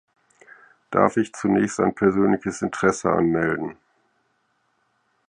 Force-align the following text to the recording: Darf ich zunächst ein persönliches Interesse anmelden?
Darf 0.89 1.15
ich 1.17 1.31
zunächst 1.31 1.79
ein 1.79 1.93
persönliches 1.93 2.63
Interesse 2.63 3.11
anmelden? 3.11 3.77